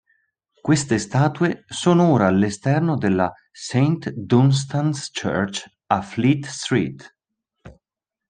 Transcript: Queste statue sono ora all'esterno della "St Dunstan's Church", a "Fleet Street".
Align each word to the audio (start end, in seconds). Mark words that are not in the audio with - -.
Queste 0.63 0.97
statue 0.97 1.63
sono 1.67 2.09
ora 2.09 2.25
all'esterno 2.25 2.97
della 2.97 3.31
"St 3.51 4.09
Dunstan's 4.15 5.11
Church", 5.11 5.63
a 5.85 6.01
"Fleet 6.01 6.43
Street". 6.47 7.15